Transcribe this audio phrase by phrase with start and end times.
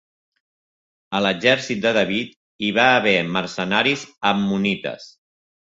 [1.17, 2.33] A l'exèrcit de David
[2.69, 5.11] hi va haver mercenaris ammonites.